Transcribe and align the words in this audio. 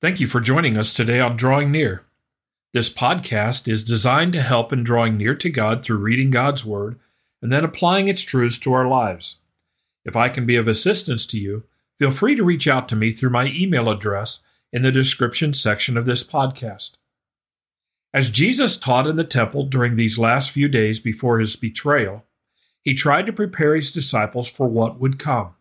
Thank 0.00 0.20
you 0.20 0.28
for 0.28 0.38
joining 0.38 0.76
us 0.76 0.94
today 0.94 1.18
on 1.18 1.36
Drawing 1.36 1.72
Near. 1.72 2.04
This 2.72 2.88
podcast 2.88 3.66
is 3.66 3.82
designed 3.82 4.32
to 4.34 4.42
help 4.42 4.72
in 4.72 4.84
drawing 4.84 5.16
near 5.16 5.34
to 5.34 5.50
God 5.50 5.82
through 5.82 5.96
reading 5.96 6.30
God's 6.30 6.64
Word 6.64 7.00
and 7.42 7.52
then 7.52 7.64
applying 7.64 8.06
its 8.06 8.22
truths 8.22 8.60
to 8.60 8.72
our 8.72 8.86
lives. 8.86 9.38
If 10.04 10.14
I 10.14 10.28
can 10.28 10.46
be 10.46 10.54
of 10.54 10.68
assistance 10.68 11.26
to 11.26 11.36
you, 11.36 11.64
feel 11.98 12.12
free 12.12 12.36
to 12.36 12.44
reach 12.44 12.68
out 12.68 12.88
to 12.90 12.94
me 12.94 13.10
through 13.10 13.30
my 13.30 13.46
email 13.46 13.90
address 13.90 14.44
in 14.72 14.82
the 14.82 14.92
description 14.92 15.52
section 15.52 15.96
of 15.96 16.06
this 16.06 16.22
podcast. 16.22 16.92
As 18.14 18.30
Jesus 18.30 18.78
taught 18.78 19.08
in 19.08 19.16
the 19.16 19.24
temple 19.24 19.64
during 19.64 19.96
these 19.96 20.16
last 20.16 20.52
few 20.52 20.68
days 20.68 21.00
before 21.00 21.40
his 21.40 21.56
betrayal, 21.56 22.24
he 22.84 22.94
tried 22.94 23.26
to 23.26 23.32
prepare 23.32 23.74
his 23.74 23.90
disciples 23.90 24.48
for 24.48 24.68
what 24.68 25.00
would 25.00 25.18
come. 25.18 25.56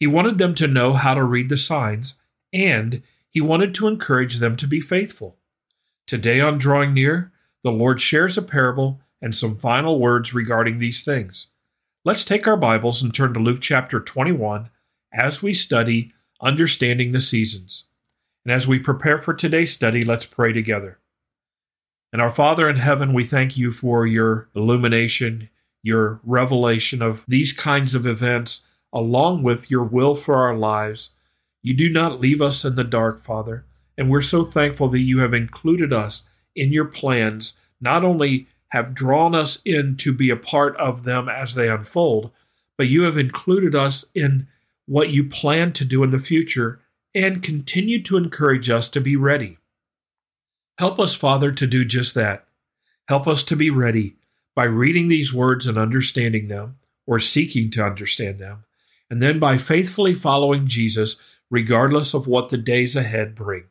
He 0.00 0.06
wanted 0.06 0.38
them 0.38 0.54
to 0.54 0.66
know 0.66 0.94
how 0.94 1.12
to 1.12 1.22
read 1.22 1.50
the 1.50 1.58
signs 1.58 2.14
and 2.50 3.02
he 3.30 3.40
wanted 3.40 3.74
to 3.74 3.86
encourage 3.86 4.36
them 4.36 4.56
to 4.56 4.66
be 4.66 4.80
faithful. 4.80 5.36
Today, 6.06 6.40
on 6.40 6.58
Drawing 6.58 6.94
Near, 6.94 7.32
the 7.62 7.72
Lord 7.72 8.00
shares 8.00 8.38
a 8.38 8.42
parable 8.42 9.00
and 9.20 9.34
some 9.34 9.56
final 9.58 9.98
words 9.98 10.32
regarding 10.32 10.78
these 10.78 11.02
things. 11.02 11.48
Let's 12.04 12.24
take 12.24 12.46
our 12.46 12.56
Bibles 12.56 13.02
and 13.02 13.12
turn 13.12 13.34
to 13.34 13.40
Luke 13.40 13.60
chapter 13.60 14.00
21 14.00 14.70
as 15.12 15.42
we 15.42 15.52
study 15.52 16.12
Understanding 16.40 17.12
the 17.12 17.20
Seasons. 17.20 17.88
And 18.44 18.52
as 18.54 18.66
we 18.66 18.78
prepare 18.78 19.18
for 19.18 19.34
today's 19.34 19.74
study, 19.74 20.04
let's 20.04 20.24
pray 20.24 20.52
together. 20.52 20.98
And 22.12 22.22
our 22.22 22.32
Father 22.32 22.68
in 22.68 22.76
heaven, 22.76 23.12
we 23.12 23.24
thank 23.24 23.58
you 23.58 23.72
for 23.72 24.06
your 24.06 24.48
illumination, 24.54 25.50
your 25.82 26.20
revelation 26.24 27.02
of 27.02 27.24
these 27.28 27.52
kinds 27.52 27.94
of 27.94 28.06
events, 28.06 28.64
along 28.92 29.42
with 29.42 29.70
your 29.70 29.84
will 29.84 30.14
for 30.14 30.36
our 30.36 30.56
lives. 30.56 31.10
You 31.68 31.74
do 31.74 31.90
not 31.90 32.18
leave 32.18 32.40
us 32.40 32.64
in 32.64 32.76
the 32.76 32.82
dark, 32.82 33.20
Father, 33.20 33.66
and 33.98 34.08
we're 34.08 34.22
so 34.22 34.42
thankful 34.42 34.88
that 34.88 35.00
you 35.00 35.18
have 35.18 35.34
included 35.34 35.92
us 35.92 36.26
in 36.56 36.72
your 36.72 36.86
plans, 36.86 37.58
not 37.78 38.02
only 38.02 38.46
have 38.68 38.94
drawn 38.94 39.34
us 39.34 39.60
in 39.66 39.98
to 39.98 40.14
be 40.14 40.30
a 40.30 40.36
part 40.36 40.74
of 40.78 41.04
them 41.04 41.28
as 41.28 41.54
they 41.54 41.68
unfold, 41.68 42.30
but 42.78 42.88
you 42.88 43.02
have 43.02 43.18
included 43.18 43.74
us 43.74 44.06
in 44.14 44.46
what 44.86 45.10
you 45.10 45.22
plan 45.22 45.74
to 45.74 45.84
do 45.84 46.02
in 46.02 46.08
the 46.08 46.18
future 46.18 46.80
and 47.14 47.42
continue 47.42 48.02
to 48.02 48.16
encourage 48.16 48.70
us 48.70 48.88
to 48.88 48.98
be 48.98 49.14
ready. 49.14 49.58
Help 50.78 50.98
us, 50.98 51.14
Father, 51.14 51.52
to 51.52 51.66
do 51.66 51.84
just 51.84 52.14
that. 52.14 52.46
Help 53.08 53.28
us 53.28 53.42
to 53.42 53.54
be 53.54 53.68
ready 53.68 54.16
by 54.56 54.64
reading 54.64 55.08
these 55.08 55.34
words 55.34 55.66
and 55.66 55.76
understanding 55.76 56.48
them, 56.48 56.78
or 57.06 57.18
seeking 57.18 57.70
to 57.72 57.84
understand 57.84 58.38
them, 58.38 58.64
and 59.10 59.20
then 59.20 59.38
by 59.38 59.58
faithfully 59.58 60.14
following 60.14 60.66
Jesus 60.66 61.18
regardless 61.50 62.14
of 62.14 62.26
what 62.26 62.48
the 62.48 62.58
days 62.58 62.96
ahead 62.96 63.34
bring. 63.34 63.64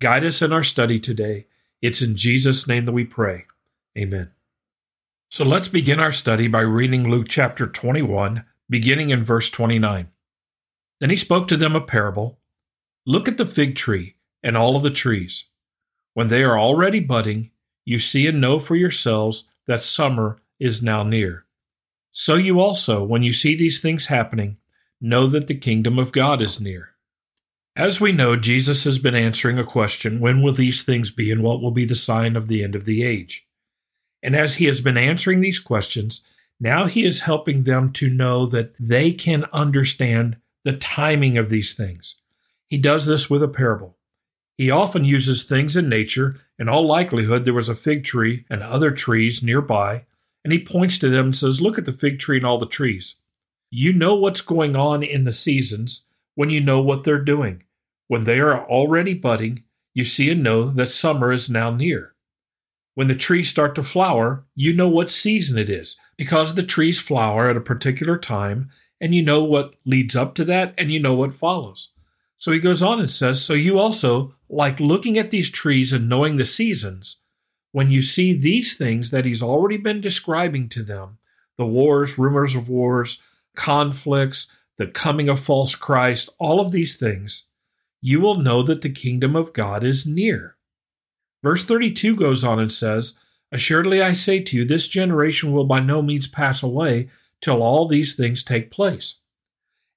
Guide 0.00 0.24
us 0.24 0.42
in 0.42 0.52
our 0.52 0.62
study 0.62 1.00
today. 1.00 1.46
It's 1.80 2.02
in 2.02 2.16
Jesus' 2.16 2.66
name 2.68 2.84
that 2.84 2.92
we 2.92 3.04
pray. 3.04 3.46
Amen. 3.96 4.30
So 5.28 5.44
let's 5.44 5.68
begin 5.68 5.98
our 5.98 6.12
study 6.12 6.48
by 6.48 6.60
reading 6.60 7.08
Luke 7.08 7.26
chapter 7.28 7.66
21, 7.66 8.44
beginning 8.68 9.10
in 9.10 9.24
verse 9.24 9.50
29. 9.50 10.08
Then 11.00 11.10
he 11.10 11.16
spoke 11.16 11.48
to 11.48 11.56
them 11.56 11.74
a 11.74 11.80
parable 11.80 12.38
Look 13.08 13.28
at 13.28 13.36
the 13.36 13.46
fig 13.46 13.76
tree 13.76 14.16
and 14.42 14.56
all 14.56 14.76
of 14.76 14.82
the 14.82 14.90
trees. 14.90 15.44
When 16.14 16.28
they 16.28 16.42
are 16.42 16.58
already 16.58 17.00
budding, 17.00 17.50
you 17.84 18.00
see 18.00 18.26
and 18.26 18.40
know 18.40 18.58
for 18.58 18.74
yourselves 18.74 19.44
that 19.66 19.82
summer 19.82 20.38
is 20.58 20.82
now 20.82 21.02
near. 21.04 21.44
So 22.10 22.34
you 22.34 22.58
also, 22.58 23.04
when 23.04 23.22
you 23.22 23.32
see 23.32 23.54
these 23.54 23.80
things 23.80 24.06
happening, 24.06 24.56
know 25.00 25.26
that 25.28 25.46
the 25.46 25.54
kingdom 25.54 25.98
of 25.98 26.12
God 26.12 26.42
is 26.42 26.60
near. 26.60 26.95
As 27.76 28.00
we 28.00 28.10
know, 28.10 28.36
Jesus 28.36 28.84
has 28.84 28.98
been 28.98 29.14
answering 29.14 29.58
a 29.58 29.64
question 29.64 30.18
when 30.18 30.40
will 30.40 30.54
these 30.54 30.82
things 30.82 31.10
be 31.10 31.30
and 31.30 31.42
what 31.42 31.60
will 31.60 31.70
be 31.70 31.84
the 31.84 31.94
sign 31.94 32.34
of 32.34 32.48
the 32.48 32.64
end 32.64 32.74
of 32.74 32.86
the 32.86 33.04
age? 33.04 33.46
And 34.22 34.34
as 34.34 34.54
he 34.54 34.64
has 34.64 34.80
been 34.80 34.96
answering 34.96 35.40
these 35.40 35.58
questions, 35.58 36.24
now 36.58 36.86
he 36.86 37.04
is 37.04 37.20
helping 37.20 37.64
them 37.64 37.92
to 37.92 38.08
know 38.08 38.46
that 38.46 38.72
they 38.80 39.12
can 39.12 39.44
understand 39.52 40.38
the 40.64 40.72
timing 40.72 41.36
of 41.36 41.50
these 41.50 41.74
things. 41.74 42.16
He 42.66 42.78
does 42.78 43.04
this 43.04 43.28
with 43.28 43.42
a 43.42 43.48
parable. 43.48 43.98
He 44.56 44.70
often 44.70 45.04
uses 45.04 45.44
things 45.44 45.76
in 45.76 45.86
nature. 45.86 46.40
In 46.58 46.70
all 46.70 46.86
likelihood, 46.86 47.44
there 47.44 47.52
was 47.52 47.68
a 47.68 47.74
fig 47.74 48.04
tree 48.04 48.46
and 48.48 48.62
other 48.62 48.90
trees 48.90 49.42
nearby, 49.42 50.06
and 50.42 50.50
he 50.50 50.64
points 50.64 50.96
to 51.00 51.10
them 51.10 51.26
and 51.26 51.36
says, 51.36 51.60
Look 51.60 51.76
at 51.76 51.84
the 51.84 51.92
fig 51.92 52.20
tree 52.20 52.38
and 52.38 52.46
all 52.46 52.58
the 52.58 52.64
trees. 52.64 53.16
You 53.70 53.92
know 53.92 54.14
what's 54.14 54.40
going 54.40 54.74
on 54.76 55.02
in 55.02 55.24
the 55.24 55.32
seasons 55.32 56.04
when 56.36 56.48
you 56.48 56.62
know 56.62 56.80
what 56.80 57.04
they're 57.04 57.22
doing. 57.22 57.64
When 58.08 58.24
they 58.24 58.38
are 58.40 58.64
already 58.66 59.14
budding, 59.14 59.64
you 59.94 60.04
see 60.04 60.30
and 60.30 60.42
know 60.42 60.70
that 60.70 60.88
summer 60.88 61.32
is 61.32 61.50
now 61.50 61.70
near. 61.70 62.14
When 62.94 63.08
the 63.08 63.14
trees 63.14 63.48
start 63.48 63.74
to 63.74 63.82
flower, 63.82 64.46
you 64.54 64.72
know 64.72 64.88
what 64.88 65.10
season 65.10 65.58
it 65.58 65.68
is 65.68 65.96
because 66.16 66.54
the 66.54 66.62
trees 66.62 66.98
flower 66.98 67.48
at 67.48 67.56
a 67.56 67.60
particular 67.60 68.16
time 68.16 68.70
and 69.00 69.14
you 69.14 69.22
know 69.22 69.44
what 69.44 69.74
leads 69.84 70.16
up 70.16 70.34
to 70.36 70.44
that 70.44 70.74
and 70.78 70.90
you 70.90 71.00
know 71.00 71.14
what 71.14 71.34
follows. 71.34 71.92
So 72.38 72.52
he 72.52 72.60
goes 72.60 72.82
on 72.82 73.00
and 73.00 73.10
says, 73.10 73.44
So 73.44 73.54
you 73.54 73.78
also, 73.78 74.34
like 74.48 74.80
looking 74.80 75.18
at 75.18 75.30
these 75.30 75.50
trees 75.50 75.92
and 75.92 76.08
knowing 76.08 76.36
the 76.36 76.46
seasons, 76.46 77.18
when 77.72 77.90
you 77.90 78.02
see 78.02 78.32
these 78.32 78.76
things 78.76 79.10
that 79.10 79.24
he's 79.24 79.42
already 79.42 79.76
been 79.76 80.00
describing 80.00 80.68
to 80.70 80.82
them 80.82 81.18
the 81.58 81.66
wars, 81.66 82.18
rumors 82.18 82.54
of 82.54 82.68
wars, 82.68 83.20
conflicts, 83.56 84.50
the 84.78 84.86
coming 84.86 85.28
of 85.28 85.40
false 85.40 85.74
Christ, 85.74 86.28
all 86.38 86.60
of 86.60 86.72
these 86.72 86.96
things 86.96 87.44
you 88.06 88.20
will 88.20 88.36
know 88.36 88.62
that 88.62 88.82
the 88.82 88.88
kingdom 88.88 89.34
of 89.34 89.52
God 89.52 89.82
is 89.82 90.06
near. 90.06 90.56
Verse 91.42 91.64
32 91.64 92.14
goes 92.14 92.44
on 92.44 92.60
and 92.60 92.70
says, 92.70 93.18
Assuredly 93.50 94.00
I 94.00 94.12
say 94.12 94.38
to 94.38 94.56
you, 94.56 94.64
this 94.64 94.86
generation 94.86 95.50
will 95.50 95.64
by 95.64 95.80
no 95.80 96.02
means 96.02 96.28
pass 96.28 96.62
away 96.62 97.10
till 97.40 97.64
all 97.64 97.88
these 97.88 98.14
things 98.14 98.44
take 98.44 98.70
place. 98.70 99.16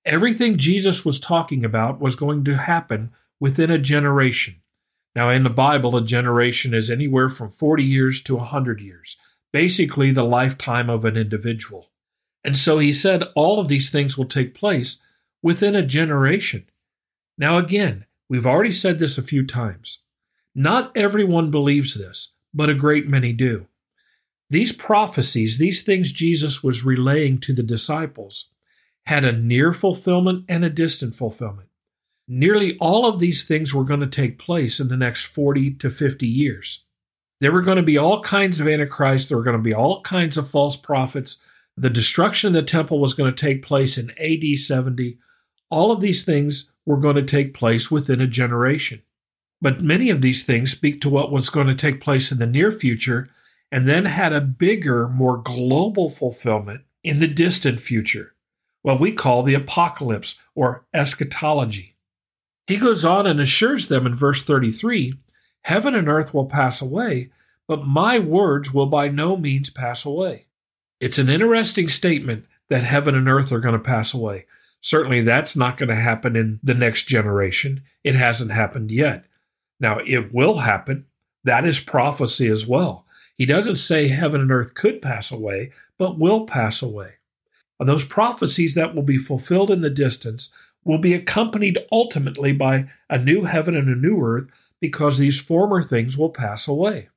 Everything 0.05 0.57
Jesus 0.57 1.05
was 1.05 1.19
talking 1.19 1.63
about 1.63 2.01
was 2.01 2.15
going 2.15 2.43
to 2.45 2.57
happen 2.57 3.11
within 3.39 3.69
a 3.69 3.77
generation. 3.77 4.55
Now, 5.15 5.29
in 5.29 5.43
the 5.43 5.51
Bible, 5.51 5.95
a 5.95 6.03
generation 6.03 6.73
is 6.73 6.89
anywhere 6.89 7.29
from 7.29 7.51
40 7.51 7.83
years 7.83 8.23
to 8.23 8.37
100 8.37 8.81
years, 8.81 9.17
basically 9.53 10.09
the 10.09 10.23
lifetime 10.23 10.89
of 10.89 11.05
an 11.05 11.15
individual. 11.15 11.91
And 12.43 12.57
so 12.57 12.79
he 12.79 12.91
said 12.91 13.25
all 13.35 13.59
of 13.59 13.67
these 13.67 13.91
things 13.91 14.17
will 14.17 14.25
take 14.25 14.55
place 14.55 14.99
within 15.43 15.75
a 15.75 15.85
generation. 15.85 16.65
Now, 17.39 17.57
again, 17.57 18.05
we've 18.27 18.45
already 18.45 18.73
said 18.73 18.99
this 18.99 19.17
a 19.17 19.23
few 19.23 19.47
times. 19.47 19.99
Not 20.53 20.95
everyone 20.95 21.49
believes 21.49 21.95
this, 21.97 22.33
but 22.53 22.69
a 22.69 22.75
great 22.75 23.07
many 23.07 23.31
do. 23.31 23.67
These 24.49 24.73
prophecies, 24.73 25.57
these 25.57 25.81
things 25.81 26.11
Jesus 26.11 26.61
was 26.61 26.83
relaying 26.83 27.37
to 27.39 27.53
the 27.53 27.63
disciples, 27.63 28.49
had 29.05 29.23
a 29.23 29.31
near 29.31 29.73
fulfillment 29.73 30.43
and 30.49 30.65
a 30.65 30.69
distant 30.69 31.15
fulfillment. 31.15 31.69
Nearly 32.27 32.77
all 32.79 33.07
of 33.07 33.19
these 33.19 33.45
things 33.45 33.73
were 33.73 33.85
going 33.85 34.01
to 34.01 34.07
take 34.07 34.37
place 34.37 34.79
in 34.81 34.89
the 34.89 34.97
next 34.97 35.23
40 35.23 35.75
to 35.75 35.89
50 35.89 36.27
years. 36.27 36.83
There 37.39 37.53
were 37.53 37.61
going 37.61 37.77
to 37.77 37.83
be 37.83 37.97
all 37.97 38.21
kinds 38.21 38.59
of 38.59 38.67
antichrists, 38.67 39.29
there 39.29 39.37
were 39.37 39.43
going 39.45 39.55
to 39.55 39.63
be 39.63 39.73
all 39.73 40.01
kinds 40.01 40.35
of 40.35 40.49
false 40.49 40.75
prophets. 40.75 41.39
The 41.77 41.89
destruction 41.89 42.47
of 42.49 42.53
the 42.53 42.63
temple 42.63 42.99
was 42.99 43.13
going 43.13 43.33
to 43.33 43.41
take 43.41 43.63
place 43.63 43.97
in 43.97 44.11
AD 44.19 44.59
70. 44.59 45.17
All 45.71 45.93
of 45.93 46.01
these 46.01 46.25
things 46.25 46.69
were 46.89 46.97
going 46.97 47.15
to 47.15 47.23
take 47.23 47.53
place 47.53 47.91
within 47.91 48.19
a 48.19 48.25
generation. 48.25 49.03
But 49.61 49.79
many 49.79 50.09
of 50.09 50.21
these 50.21 50.43
things 50.43 50.71
speak 50.71 51.01
to 51.01 51.09
what 51.09 51.31
was 51.31 51.51
going 51.51 51.67
to 51.67 51.75
take 51.75 52.01
place 52.01 52.31
in 52.31 52.39
the 52.39 52.47
near 52.47 52.71
future 52.71 53.29
and 53.71 53.87
then 53.87 54.05
had 54.05 54.33
a 54.33 54.41
bigger, 54.41 55.07
more 55.07 55.37
global 55.37 56.09
fulfillment 56.09 56.81
in 57.03 57.19
the 57.19 57.27
distant 57.27 57.79
future, 57.79 58.33
what 58.81 58.99
we 58.99 59.11
call 59.11 59.43
the 59.43 59.53
apocalypse 59.53 60.39
or 60.55 60.83
eschatology. 60.91 61.95
He 62.65 62.77
goes 62.77 63.05
on 63.05 63.27
and 63.27 63.39
assures 63.39 63.87
them 63.87 64.07
in 64.07 64.15
verse 64.15 64.43
33 64.43 65.13
Heaven 65.65 65.93
and 65.93 66.09
earth 66.09 66.33
will 66.33 66.47
pass 66.47 66.81
away, 66.81 67.29
but 67.67 67.85
my 67.85 68.17
words 68.17 68.73
will 68.73 68.87
by 68.87 69.09
no 69.09 69.37
means 69.37 69.69
pass 69.69 70.05
away. 70.05 70.47
It's 70.99 71.19
an 71.19 71.29
interesting 71.29 71.87
statement 71.87 72.47
that 72.69 72.83
heaven 72.83 73.13
and 73.13 73.29
earth 73.29 73.51
are 73.51 73.59
going 73.59 73.73
to 73.73 73.79
pass 73.79 74.11
away. 74.11 74.45
Certainly, 74.81 75.21
that's 75.21 75.55
not 75.55 75.77
going 75.77 75.89
to 75.89 75.95
happen 75.95 76.35
in 76.35 76.59
the 76.63 76.73
next 76.73 77.03
generation. 77.05 77.83
It 78.03 78.15
hasn't 78.15 78.51
happened 78.51 78.91
yet. 78.91 79.25
Now, 79.79 79.99
it 80.05 80.33
will 80.33 80.59
happen. 80.59 81.05
That 81.43 81.65
is 81.65 81.79
prophecy 81.79 82.47
as 82.47 82.65
well. 82.65 83.05
He 83.35 83.45
doesn't 83.45 83.77
say 83.77 84.07
heaven 84.07 84.41
and 84.41 84.51
earth 84.51 84.73
could 84.73 85.01
pass 85.01 85.31
away, 85.31 85.71
but 85.97 86.19
will 86.19 86.45
pass 86.45 86.81
away. 86.81 87.15
And 87.79 87.87
those 87.87 88.05
prophecies 88.05 88.75
that 88.75 88.93
will 88.93 89.03
be 89.03 89.17
fulfilled 89.17 89.71
in 89.71 89.81
the 89.81 89.89
distance 89.89 90.51
will 90.83 90.97
be 90.97 91.13
accompanied 91.13 91.79
ultimately 91.91 92.51
by 92.51 92.89
a 93.09 93.17
new 93.17 93.43
heaven 93.43 93.75
and 93.75 93.87
a 93.87 93.95
new 93.95 94.21
earth 94.21 94.49
because 94.81 95.17
these 95.17 95.39
former 95.39 95.81
things 95.81 96.17
will 96.17 96.29
pass 96.29 96.67
away. 96.67 97.09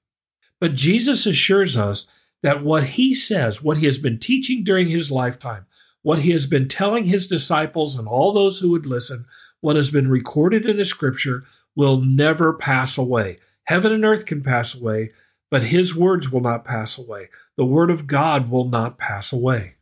But 0.61 0.75
Jesus 0.75 1.27
assures 1.27 1.77
us 1.77 2.07
that 2.43 2.63
what 2.63 2.85
he 2.85 3.15
says, 3.15 3.63
what 3.63 3.79
he 3.79 3.87
has 3.87 3.99
been 3.99 4.19
teaching 4.19 4.63
during 4.63 4.89
his 4.89 5.11
lifetime, 5.11 5.67
what 6.03 6.21
he 6.21 6.33
has 6.33 6.47
been 6.47 6.69
telling 6.69 7.05
his 7.05 7.27
disciples 7.27 7.99
and 7.99 8.07
all 8.07 8.33
those 8.33 8.59
who 8.59 8.71
would 8.71 8.87
listen, 8.87 9.25
what 9.61 9.77
has 9.77 9.91
been 9.91 10.09
recorded 10.09 10.67
in 10.67 10.77
the 10.77 10.85
scripture, 10.85 11.45
will 11.75 12.01
never 12.01 12.53
pass 12.53 12.99
away. 12.99 13.39
Heaven 13.65 13.93
and 13.93 14.05
earth 14.05 14.27
can 14.27 14.43
pass 14.43 14.75
away, 14.75 15.13
but 15.51 15.65
his 15.65 15.95
words 15.95 16.31
will 16.31 16.41
not 16.41 16.65
pass 16.65 16.99
away. 16.99 17.29
The 17.57 17.65
word 17.65 17.91
of 17.91 18.07
God 18.07 18.51
will 18.51 18.69
not 18.69 18.99
pass 18.99 19.33
away. 19.33 19.75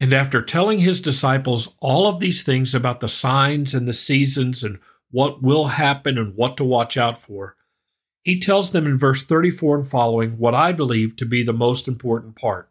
And 0.00 0.14
after 0.14 0.40
telling 0.40 0.78
his 0.78 1.00
disciples 1.00 1.74
all 1.82 2.06
of 2.06 2.20
these 2.20 2.42
things 2.42 2.74
about 2.74 3.00
the 3.00 3.08
signs 3.08 3.74
and 3.74 3.86
the 3.86 3.92
seasons 3.92 4.64
and 4.64 4.78
what 5.10 5.42
will 5.42 5.68
happen 5.68 6.16
and 6.16 6.34
what 6.34 6.56
to 6.56 6.64
watch 6.64 6.96
out 6.96 7.18
for, 7.18 7.56
he 8.22 8.40
tells 8.40 8.70
them 8.70 8.86
in 8.86 8.98
verse 8.98 9.22
34 9.22 9.80
and 9.80 9.88
following 9.88 10.38
what 10.38 10.54
I 10.54 10.72
believe 10.72 11.16
to 11.16 11.26
be 11.26 11.42
the 11.42 11.52
most 11.52 11.86
important 11.86 12.36
part. 12.36 12.69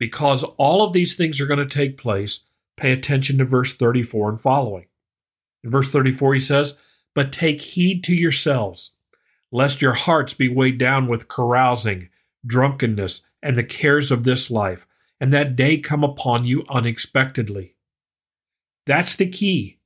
Because 0.00 0.42
all 0.56 0.82
of 0.82 0.92
these 0.92 1.14
things 1.14 1.40
are 1.40 1.46
going 1.46 1.60
to 1.60 1.66
take 1.66 1.96
place, 1.96 2.40
pay 2.76 2.90
attention 2.90 3.38
to 3.38 3.44
verse 3.44 3.74
34 3.74 4.30
and 4.30 4.40
following. 4.40 4.86
In 5.62 5.70
verse 5.70 5.90
34, 5.90 6.34
he 6.34 6.40
says, 6.40 6.78
But 7.14 7.32
take 7.32 7.60
heed 7.60 8.02
to 8.04 8.14
yourselves, 8.14 8.94
lest 9.52 9.82
your 9.82 9.92
hearts 9.92 10.32
be 10.34 10.48
weighed 10.48 10.78
down 10.78 11.06
with 11.06 11.28
carousing, 11.28 12.08
drunkenness, 12.44 13.26
and 13.42 13.56
the 13.56 13.62
cares 13.62 14.10
of 14.10 14.24
this 14.24 14.50
life, 14.50 14.86
and 15.20 15.32
that 15.32 15.54
day 15.54 15.76
come 15.76 16.02
upon 16.02 16.46
you 16.46 16.64
unexpectedly. 16.70 17.76
That's 18.86 19.14
the 19.14 19.28
key. 19.28 19.80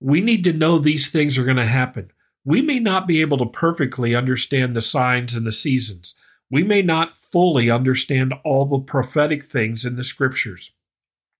We 0.00 0.20
need 0.20 0.42
to 0.44 0.52
know 0.52 0.78
these 0.78 1.10
things 1.10 1.38
are 1.38 1.44
going 1.44 1.56
to 1.56 1.64
happen. 1.64 2.10
We 2.44 2.60
may 2.60 2.80
not 2.80 3.06
be 3.06 3.20
able 3.20 3.38
to 3.38 3.46
perfectly 3.46 4.16
understand 4.16 4.74
the 4.74 4.82
signs 4.82 5.34
and 5.34 5.46
the 5.46 5.52
seasons. 5.52 6.16
We 6.50 6.62
may 6.62 6.82
not 6.82 7.16
fully 7.16 7.70
understand 7.70 8.34
all 8.44 8.64
the 8.66 8.80
prophetic 8.80 9.44
things 9.44 9.84
in 9.84 9.96
the 9.96 10.04
scriptures. 10.04 10.72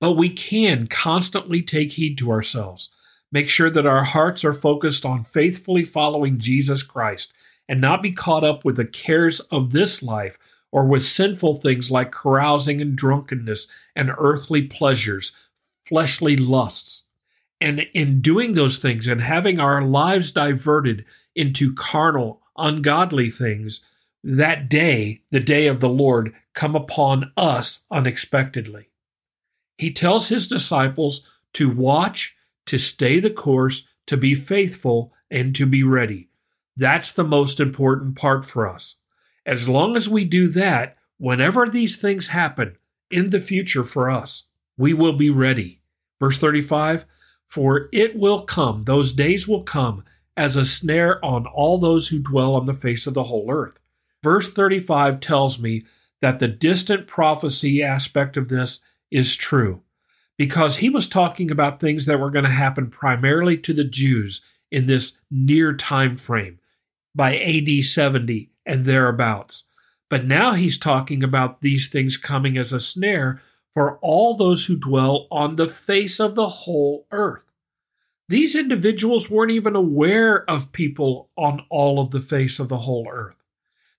But 0.00 0.12
we 0.12 0.30
can 0.30 0.86
constantly 0.86 1.62
take 1.62 1.92
heed 1.92 2.16
to 2.18 2.30
ourselves, 2.30 2.90
make 3.30 3.48
sure 3.48 3.70
that 3.70 3.86
our 3.86 4.04
hearts 4.04 4.44
are 4.44 4.54
focused 4.54 5.04
on 5.04 5.24
faithfully 5.24 5.84
following 5.84 6.38
Jesus 6.38 6.82
Christ, 6.82 7.32
and 7.68 7.80
not 7.80 8.02
be 8.02 8.12
caught 8.12 8.44
up 8.44 8.64
with 8.64 8.76
the 8.76 8.86
cares 8.86 9.40
of 9.40 9.72
this 9.72 10.02
life 10.02 10.38
or 10.72 10.86
with 10.86 11.04
sinful 11.04 11.56
things 11.56 11.90
like 11.90 12.12
carousing 12.12 12.80
and 12.80 12.96
drunkenness 12.96 13.68
and 13.94 14.12
earthly 14.18 14.66
pleasures, 14.66 15.32
fleshly 15.84 16.36
lusts. 16.36 17.04
And 17.60 17.86
in 17.92 18.20
doing 18.20 18.54
those 18.54 18.78
things 18.78 19.06
and 19.06 19.20
having 19.20 19.60
our 19.60 19.82
lives 19.82 20.32
diverted 20.32 21.04
into 21.34 21.74
carnal, 21.74 22.40
ungodly 22.56 23.30
things, 23.30 23.84
that 24.22 24.68
day, 24.68 25.22
the 25.30 25.40
day 25.40 25.66
of 25.66 25.80
the 25.80 25.88
Lord, 25.88 26.34
come 26.54 26.74
upon 26.74 27.32
us 27.36 27.82
unexpectedly. 27.90 28.90
He 29.78 29.92
tells 29.92 30.28
his 30.28 30.48
disciples 30.48 31.26
to 31.54 31.70
watch, 31.70 32.36
to 32.66 32.78
stay 32.78 33.18
the 33.18 33.30
course, 33.30 33.86
to 34.06 34.16
be 34.16 34.34
faithful, 34.34 35.12
and 35.30 35.54
to 35.56 35.66
be 35.66 35.82
ready. 35.82 36.28
That's 36.76 37.12
the 37.12 37.24
most 37.24 37.60
important 37.60 38.16
part 38.16 38.44
for 38.44 38.68
us. 38.68 38.96
As 39.46 39.68
long 39.68 39.96
as 39.96 40.08
we 40.08 40.24
do 40.24 40.48
that, 40.48 40.96
whenever 41.18 41.66
these 41.66 41.96
things 41.96 42.28
happen 42.28 42.76
in 43.10 43.30
the 43.30 43.40
future 43.40 43.84
for 43.84 44.10
us, 44.10 44.48
we 44.76 44.92
will 44.92 45.14
be 45.14 45.30
ready. 45.30 45.80
Verse 46.18 46.38
35 46.38 47.06
For 47.46 47.88
it 47.92 48.16
will 48.16 48.42
come, 48.42 48.84
those 48.84 49.12
days 49.12 49.48
will 49.48 49.62
come, 49.62 50.04
as 50.36 50.56
a 50.56 50.64
snare 50.64 51.24
on 51.24 51.46
all 51.46 51.78
those 51.78 52.08
who 52.08 52.18
dwell 52.18 52.54
on 52.54 52.66
the 52.66 52.74
face 52.74 53.06
of 53.06 53.14
the 53.14 53.24
whole 53.24 53.50
earth. 53.50 53.80
Verse 54.22 54.52
35 54.52 55.20
tells 55.20 55.58
me 55.58 55.84
that 56.20 56.38
the 56.38 56.48
distant 56.48 57.06
prophecy 57.06 57.82
aspect 57.82 58.36
of 58.36 58.48
this 58.48 58.80
is 59.10 59.36
true 59.36 59.82
because 60.36 60.78
he 60.78 60.88
was 60.88 61.08
talking 61.08 61.50
about 61.50 61.80
things 61.80 62.06
that 62.06 62.20
were 62.20 62.30
going 62.30 62.44
to 62.44 62.50
happen 62.50 62.90
primarily 62.90 63.56
to 63.58 63.72
the 63.72 63.84
Jews 63.84 64.44
in 64.70 64.86
this 64.86 65.16
near 65.30 65.74
time 65.74 66.16
frame 66.16 66.58
by 67.14 67.36
AD 67.36 67.84
70 67.84 68.50
and 68.64 68.84
thereabouts. 68.84 69.64
But 70.08 70.24
now 70.24 70.54
he's 70.54 70.78
talking 70.78 71.22
about 71.22 71.60
these 71.60 71.88
things 71.88 72.16
coming 72.16 72.56
as 72.56 72.72
a 72.72 72.80
snare 72.80 73.40
for 73.72 73.98
all 73.98 74.36
those 74.36 74.66
who 74.66 74.76
dwell 74.76 75.28
on 75.30 75.56
the 75.56 75.68
face 75.68 76.18
of 76.18 76.34
the 76.34 76.48
whole 76.48 77.06
earth. 77.12 77.44
These 78.28 78.56
individuals 78.56 79.28
weren't 79.28 79.52
even 79.52 79.76
aware 79.76 80.48
of 80.48 80.72
people 80.72 81.30
on 81.36 81.64
all 81.68 82.00
of 82.00 82.10
the 82.10 82.20
face 82.20 82.58
of 82.58 82.68
the 82.68 82.78
whole 82.78 83.08
earth. 83.10 83.39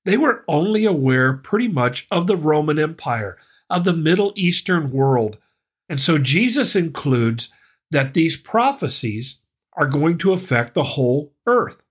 They 0.04 0.18
were 0.18 0.44
only 0.48 0.86
aware 0.86 1.34
pretty 1.34 1.68
much 1.68 2.08
of 2.10 2.28
the 2.28 2.36
Roman 2.36 2.80
Empire, 2.80 3.38
of 3.70 3.84
the 3.84 3.94
Middle 3.94 4.34
Eastern 4.36 4.92
world. 4.92 5.38
And 5.88 6.00
so 6.00 6.18
Jesus 6.18 6.76
includes 6.76 7.54
that 7.92 8.14
these 8.14 8.38
prophecies 8.38 9.42
are 9.74 9.88
going 9.88 10.18
to 10.20 10.34
affect 10.34 10.74
the 10.74 10.84
whole 10.84 11.34
earth. 11.46 11.84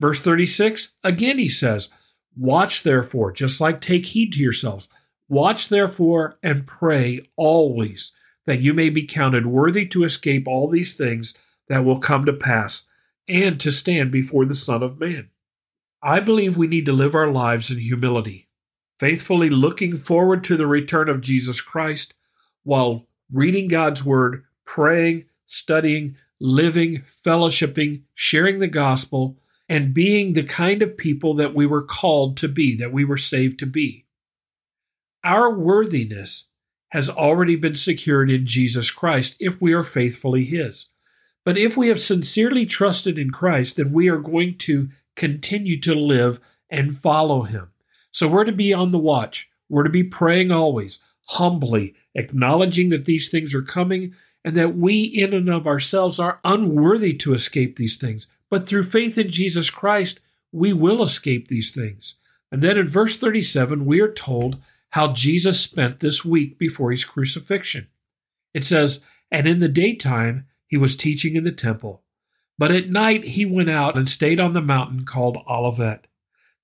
Verse 0.00 0.20
36, 0.20 0.94
again 1.02 1.38
he 1.38 1.48
says, 1.48 1.88
Watch 2.36 2.82
therefore, 2.82 3.32
just 3.32 3.60
like 3.60 3.80
take 3.80 4.06
heed 4.06 4.32
to 4.32 4.40
yourselves. 4.40 4.88
Watch 5.28 5.68
therefore 5.68 6.38
and 6.42 6.66
pray 6.66 7.28
always 7.36 8.12
that 8.46 8.60
you 8.60 8.74
may 8.74 8.90
be 8.90 9.06
counted 9.06 9.46
worthy 9.46 9.86
to 9.86 10.04
escape 10.04 10.48
all 10.48 10.68
these 10.68 10.94
things 10.94 11.34
that 11.68 11.84
will 11.84 12.00
come 12.00 12.24
to 12.24 12.32
pass 12.32 12.86
and 13.28 13.60
to 13.60 13.70
stand 13.70 14.10
before 14.10 14.44
the 14.44 14.54
Son 14.54 14.82
of 14.82 14.98
Man. 14.98 15.30
I 16.02 16.18
believe 16.18 16.56
we 16.56 16.66
need 16.66 16.86
to 16.86 16.92
live 16.92 17.14
our 17.14 17.30
lives 17.30 17.70
in 17.70 17.78
humility, 17.78 18.48
faithfully 18.98 19.48
looking 19.48 19.96
forward 19.96 20.42
to 20.44 20.56
the 20.56 20.66
return 20.66 21.08
of 21.08 21.20
Jesus 21.20 21.60
Christ 21.60 22.14
while 22.64 23.06
reading 23.32 23.68
God's 23.68 24.04
Word, 24.04 24.44
praying, 24.64 25.26
studying, 25.46 26.16
living, 26.40 27.02
fellowshipping, 27.02 28.02
sharing 28.14 28.58
the 28.58 28.66
gospel, 28.66 29.38
and 29.68 29.94
being 29.94 30.32
the 30.32 30.42
kind 30.42 30.82
of 30.82 30.96
people 30.96 31.34
that 31.34 31.54
we 31.54 31.66
were 31.66 31.84
called 31.84 32.36
to 32.38 32.48
be, 32.48 32.74
that 32.76 32.92
we 32.92 33.04
were 33.04 33.16
saved 33.16 33.60
to 33.60 33.66
be. 33.66 34.04
Our 35.22 35.54
worthiness 35.54 36.48
has 36.90 37.08
already 37.08 37.54
been 37.54 37.76
secured 37.76 38.28
in 38.28 38.44
Jesus 38.44 38.90
Christ 38.90 39.36
if 39.38 39.60
we 39.60 39.72
are 39.72 39.84
faithfully 39.84 40.44
His. 40.44 40.88
But 41.44 41.56
if 41.56 41.76
we 41.76 41.88
have 41.88 42.02
sincerely 42.02 42.66
trusted 42.66 43.18
in 43.18 43.30
Christ, 43.30 43.76
then 43.76 43.92
we 43.92 44.08
are 44.08 44.18
going 44.18 44.58
to 44.58 44.88
continue 45.16 45.80
to 45.80 45.94
live 45.94 46.40
and 46.70 46.98
follow 46.98 47.42
Him. 47.42 47.70
So 48.10 48.28
we're 48.28 48.44
to 48.44 48.52
be 48.52 48.72
on 48.72 48.90
the 48.90 48.98
watch. 48.98 49.48
We're 49.68 49.84
to 49.84 49.90
be 49.90 50.04
praying 50.04 50.50
always, 50.50 51.00
humbly, 51.28 51.94
acknowledging 52.14 52.90
that 52.90 53.04
these 53.04 53.28
things 53.30 53.54
are 53.54 53.62
coming 53.62 54.14
and 54.44 54.56
that 54.56 54.76
we, 54.76 55.02
in 55.02 55.32
and 55.32 55.48
of 55.48 55.66
ourselves, 55.66 56.18
are 56.18 56.40
unworthy 56.44 57.14
to 57.14 57.32
escape 57.32 57.76
these 57.76 57.96
things. 57.96 58.28
But 58.50 58.66
through 58.66 58.84
faith 58.84 59.16
in 59.16 59.30
Jesus 59.30 59.70
Christ, 59.70 60.20
we 60.50 60.72
will 60.72 61.02
escape 61.02 61.48
these 61.48 61.70
things. 61.70 62.16
And 62.50 62.60
then 62.60 62.76
in 62.76 62.86
verse 62.86 63.16
37, 63.16 63.86
we 63.86 64.00
are 64.00 64.12
told 64.12 64.58
how 64.90 65.12
Jesus 65.12 65.58
spent 65.58 66.00
this 66.00 66.24
week 66.24 66.58
before 66.58 66.90
his 66.90 67.04
crucifixion. 67.04 67.88
It 68.52 68.64
says, 68.64 69.02
And 69.30 69.48
in 69.48 69.60
the 69.60 69.68
daytime 69.68 70.46
he 70.66 70.76
was 70.76 70.96
teaching 70.96 71.34
in 71.34 71.44
the 71.44 71.52
temple, 71.52 72.02
but 72.58 72.70
at 72.70 72.90
night 72.90 73.24
he 73.24 73.46
went 73.46 73.70
out 73.70 73.96
and 73.96 74.08
stayed 74.08 74.40
on 74.40 74.52
the 74.52 74.60
mountain 74.60 75.04
called 75.04 75.42
Olivet. 75.48 76.06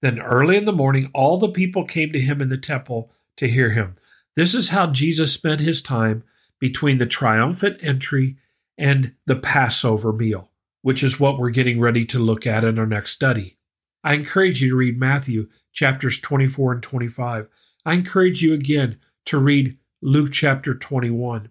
Then 0.01 0.21
early 0.21 0.57
in 0.57 0.65
the 0.65 0.73
morning, 0.73 1.11
all 1.13 1.39
the 1.39 1.49
people 1.49 1.85
came 1.85 2.13
to 2.13 2.21
him 2.21 2.41
in 2.41 2.49
the 2.49 2.59
temple 2.59 3.11
to 3.37 3.49
hear 3.49 3.71
him. 3.71 3.95
This 4.37 4.55
is 4.55 4.69
how 4.69 4.87
Jesus 4.89 5.33
spent 5.33 5.61
his 5.61 5.83
time 5.83 6.23
between 6.61 6.99
the 6.99 7.07
triumphant 7.07 7.79
entry 7.83 8.37
and 8.77 9.15
the 9.27 9.37
Passover 9.37 10.13
meal 10.13 10.51
which 10.83 11.03
is 11.03 11.21
what 11.21 11.39
we're 11.39 11.51
getting 11.51 11.81
ready 11.81 12.05
to 12.07 12.19
look 12.19 12.47
at 12.47 12.65
in 12.65 12.79
our 12.79 12.87
next 12.87 13.11
study. 13.11 13.59
I 14.05 14.15
encourage 14.15 14.63
you 14.63 14.71
to 14.71 14.77
read 14.77 14.99
Matthew 14.99 15.49
chapters 15.73 16.21
24 16.21 16.73
and 16.73 16.83
25. 16.83 17.49
I 17.85 17.95
encourage 17.95 18.43
you 18.43 18.55
again 18.55 18.99
to 19.27 19.39
read 19.39 19.77
Luke 20.01 20.33
chapter 20.33 20.75
21. 20.75 21.51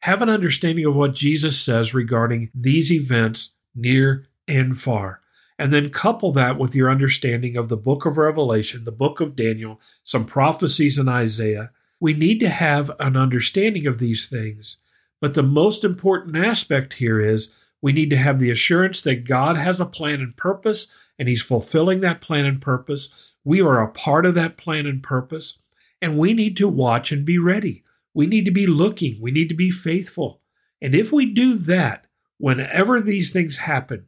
Have 0.00 0.22
an 0.22 0.30
understanding 0.30 0.84
of 0.84 0.96
what 0.96 1.14
Jesus 1.14 1.60
says 1.60 1.94
regarding 1.94 2.50
these 2.54 2.90
events 2.90 3.52
near 3.74 4.26
and 4.48 4.78
far. 4.78 5.20
And 5.58 5.72
then 5.72 5.90
couple 5.90 6.32
that 6.32 6.58
with 6.58 6.74
your 6.74 6.90
understanding 6.90 7.56
of 7.56 7.68
the 7.68 7.76
book 7.76 8.04
of 8.04 8.18
Revelation, 8.18 8.84
the 8.84 8.92
book 8.92 9.20
of 9.20 9.36
Daniel, 9.36 9.80
some 10.02 10.24
prophecies 10.24 10.98
in 10.98 11.08
Isaiah. 11.08 11.70
We 12.00 12.14
need 12.14 12.40
to 12.40 12.48
have 12.48 12.90
an 12.98 13.16
understanding 13.16 13.86
of 13.86 13.98
these 13.98 14.28
things. 14.28 14.78
But 15.20 15.34
the 15.34 15.42
most 15.42 15.84
important 15.84 16.36
aspect 16.36 16.94
here 16.94 17.20
is 17.20 17.52
we 17.80 17.92
need 17.92 18.10
to 18.10 18.16
have 18.16 18.40
the 18.40 18.50
assurance 18.50 19.02
that 19.02 19.24
God 19.24 19.56
has 19.56 19.78
a 19.78 19.86
plan 19.86 20.20
and 20.20 20.36
purpose, 20.36 20.88
and 21.18 21.28
He's 21.28 21.42
fulfilling 21.42 22.00
that 22.00 22.20
plan 22.20 22.44
and 22.44 22.60
purpose. 22.60 23.34
We 23.44 23.60
are 23.60 23.82
a 23.82 23.90
part 23.90 24.26
of 24.26 24.34
that 24.34 24.56
plan 24.56 24.86
and 24.86 25.02
purpose, 25.02 25.58
and 26.00 26.18
we 26.18 26.32
need 26.32 26.56
to 26.56 26.68
watch 26.68 27.12
and 27.12 27.24
be 27.24 27.38
ready. 27.38 27.84
We 28.14 28.26
need 28.26 28.44
to 28.46 28.50
be 28.50 28.66
looking. 28.66 29.20
We 29.20 29.30
need 29.30 29.48
to 29.48 29.54
be 29.54 29.70
faithful. 29.70 30.40
And 30.80 30.94
if 30.94 31.12
we 31.12 31.26
do 31.26 31.54
that, 31.54 32.06
whenever 32.42 33.00
these 33.00 33.32
things 33.32 33.58
happen, 33.58 34.06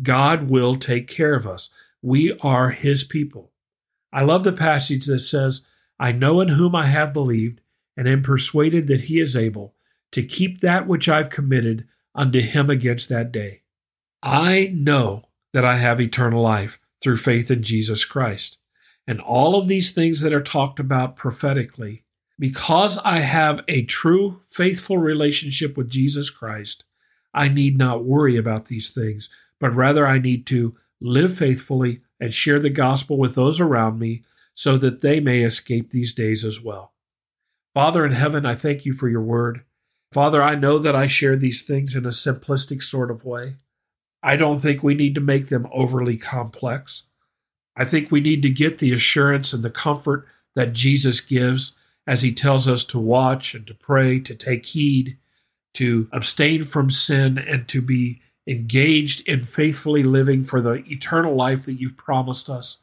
God 0.00 0.48
will 0.48 0.76
take 0.76 1.08
care 1.08 1.34
of 1.34 1.48
us. 1.48 1.70
We 2.00 2.38
are 2.40 2.70
His 2.70 3.02
people. 3.02 3.50
I 4.12 4.22
love 4.22 4.44
the 4.44 4.52
passage 4.52 5.06
that 5.06 5.18
says, 5.18 5.66
I 5.98 6.12
know 6.12 6.40
in 6.40 6.48
whom 6.48 6.76
I 6.76 6.86
have 6.86 7.12
believed, 7.12 7.60
and 7.96 8.08
am 8.08 8.22
persuaded 8.22 8.86
that 8.86 9.02
He 9.02 9.18
is 9.18 9.34
able 9.34 9.74
to 10.12 10.22
keep 10.22 10.60
that 10.60 10.86
which 10.86 11.08
I've 11.08 11.28
committed 11.28 11.88
unto 12.14 12.40
him 12.40 12.70
against 12.70 13.08
that 13.08 13.32
day. 13.32 13.62
I 14.22 14.70
know 14.74 15.24
that 15.52 15.64
I 15.64 15.78
have 15.78 16.00
eternal 16.00 16.42
life 16.42 16.78
through 17.02 17.16
faith 17.16 17.50
in 17.50 17.62
Jesus 17.62 18.04
Christ. 18.04 18.58
And 19.08 19.20
all 19.20 19.56
of 19.56 19.66
these 19.66 19.90
things 19.90 20.20
that 20.20 20.32
are 20.32 20.42
talked 20.42 20.78
about 20.78 21.16
prophetically, 21.16 22.04
because 22.38 22.98
I 22.98 23.20
have 23.20 23.64
a 23.66 23.84
true, 23.84 24.40
faithful 24.48 24.98
relationship 24.98 25.76
with 25.76 25.90
Jesus 25.90 26.30
Christ, 26.30 26.84
I 27.34 27.48
need 27.48 27.78
not 27.78 28.04
worry 28.04 28.36
about 28.36 28.66
these 28.66 28.90
things, 28.90 29.28
but 29.58 29.74
rather 29.74 30.06
I 30.06 30.18
need 30.18 30.46
to 30.46 30.76
live 31.00 31.36
faithfully 31.36 32.00
and 32.20 32.32
share 32.32 32.58
the 32.58 32.70
gospel 32.70 33.16
with 33.18 33.34
those 33.34 33.60
around 33.60 33.98
me 33.98 34.22
so 34.54 34.76
that 34.78 35.00
they 35.00 35.18
may 35.18 35.42
escape 35.42 35.90
these 35.90 36.12
days 36.12 36.44
as 36.44 36.60
well. 36.60 36.92
Father 37.74 38.04
in 38.04 38.12
heaven, 38.12 38.44
I 38.44 38.54
thank 38.54 38.84
you 38.84 38.92
for 38.92 39.08
your 39.08 39.22
word. 39.22 39.64
Father, 40.12 40.42
I 40.42 40.54
know 40.54 40.78
that 40.78 40.94
I 40.94 41.06
share 41.06 41.36
these 41.36 41.62
things 41.62 41.96
in 41.96 42.04
a 42.04 42.10
simplistic 42.10 42.82
sort 42.82 43.10
of 43.10 43.24
way. 43.24 43.56
I 44.22 44.36
don't 44.36 44.58
think 44.58 44.82
we 44.82 44.94
need 44.94 45.14
to 45.14 45.20
make 45.20 45.48
them 45.48 45.66
overly 45.72 46.16
complex. 46.16 47.04
I 47.74 47.86
think 47.86 48.10
we 48.10 48.20
need 48.20 48.42
to 48.42 48.50
get 48.50 48.78
the 48.78 48.92
assurance 48.92 49.52
and 49.52 49.64
the 49.64 49.70
comfort 49.70 50.26
that 50.54 50.74
Jesus 50.74 51.20
gives 51.20 51.74
as 52.06 52.22
he 52.22 52.32
tells 52.32 52.68
us 52.68 52.84
to 52.84 52.98
watch 52.98 53.54
and 53.54 53.66
to 53.66 53.74
pray, 53.74 54.20
to 54.20 54.34
take 54.34 54.66
heed, 54.66 55.16
to 55.74 56.08
abstain 56.12 56.64
from 56.64 56.90
sin, 56.90 57.38
and 57.38 57.66
to 57.68 57.80
be 57.80 58.20
engaged 58.46 59.26
in 59.28 59.44
faithfully 59.44 60.02
living 60.02 60.44
for 60.44 60.60
the 60.60 60.84
eternal 60.86 61.34
life 61.34 61.64
that 61.64 61.80
you've 61.80 61.96
promised 61.96 62.50
us. 62.50 62.78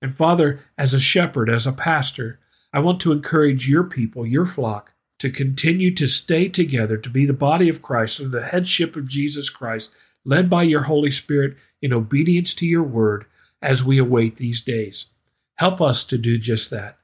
And 0.00 0.16
Father, 0.16 0.60
as 0.76 0.94
a 0.94 1.00
shepherd, 1.00 1.50
as 1.50 1.66
a 1.66 1.72
pastor, 1.72 2.40
I 2.72 2.80
want 2.80 3.00
to 3.00 3.12
encourage 3.12 3.68
your 3.68 3.84
people, 3.84 4.26
your 4.26 4.46
flock, 4.46 4.92
to 5.18 5.30
continue 5.30 5.94
to 5.94 6.06
stay 6.06 6.48
together, 6.48 6.96
to 6.96 7.10
be 7.10 7.26
the 7.26 7.32
body 7.32 7.68
of 7.68 7.82
Christ, 7.82 8.20
or 8.20 8.28
the 8.28 8.42
headship 8.42 8.94
of 8.96 9.08
Jesus 9.08 9.50
Christ, 9.50 9.92
led 10.24 10.48
by 10.48 10.62
your 10.62 10.82
Holy 10.82 11.10
Spirit 11.10 11.56
in 11.82 11.92
obedience 11.92 12.54
to 12.54 12.66
your 12.66 12.82
word 12.82 13.26
as 13.60 13.84
we 13.84 13.98
await 13.98 14.36
these 14.36 14.62
days. 14.62 15.10
Help 15.56 15.80
us 15.80 16.04
to 16.04 16.18
do 16.18 16.38
just 16.38 16.70
that. 16.70 16.98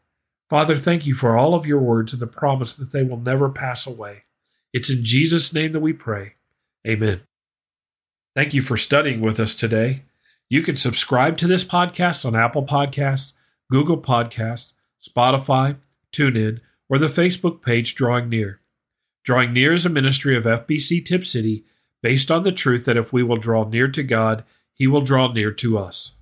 Father, 0.48 0.76
thank 0.76 1.06
you 1.06 1.14
for 1.14 1.36
all 1.36 1.54
of 1.54 1.66
your 1.66 1.80
words 1.80 2.12
and 2.12 2.22
the 2.22 2.26
promise 2.26 2.74
that 2.74 2.92
they 2.92 3.02
will 3.02 3.18
never 3.18 3.48
pass 3.48 3.86
away. 3.86 4.23
It's 4.74 4.90
in 4.90 5.04
Jesus' 5.04 5.54
name 5.54 5.70
that 5.70 5.80
we 5.80 5.92
pray. 5.92 6.34
Amen. 6.84 7.22
Thank 8.34 8.54
you 8.54 8.60
for 8.60 8.76
studying 8.76 9.20
with 9.20 9.38
us 9.38 9.54
today. 9.54 10.02
You 10.50 10.62
can 10.62 10.76
subscribe 10.76 11.38
to 11.38 11.46
this 11.46 11.62
podcast 11.62 12.26
on 12.26 12.34
Apple 12.34 12.66
Podcasts, 12.66 13.34
Google 13.70 13.98
Podcasts, 13.98 14.72
Spotify, 15.00 15.76
TuneIn, 16.12 16.58
or 16.88 16.98
the 16.98 17.06
Facebook 17.06 17.62
page 17.62 17.94
Drawing 17.94 18.28
Near. 18.28 18.60
Drawing 19.22 19.52
Near 19.52 19.72
is 19.72 19.86
a 19.86 19.90
ministry 19.90 20.36
of 20.36 20.42
FBC 20.42 21.04
Tipp 21.04 21.24
City 21.24 21.64
based 22.02 22.32
on 22.32 22.42
the 22.42 22.50
truth 22.50 22.84
that 22.84 22.96
if 22.96 23.12
we 23.12 23.22
will 23.22 23.36
draw 23.36 23.62
near 23.62 23.86
to 23.86 24.02
God, 24.02 24.42
He 24.74 24.88
will 24.88 25.02
draw 25.02 25.32
near 25.32 25.52
to 25.52 25.78
us. 25.78 26.14